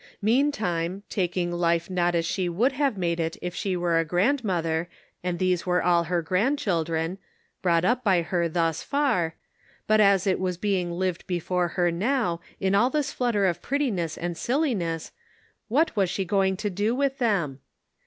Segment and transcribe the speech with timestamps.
[0.23, 4.89] Meantime, taking life not as she would have made it if she were a grandmother,
[5.23, 7.19] and these were all her grandchildren,
[7.61, 9.35] brought up by her thus far,
[9.85, 14.17] but as it was being lived before her now, in all this flutter of prettiness
[14.17, 15.11] and silliness,
[15.67, 17.59] what was she going to do with them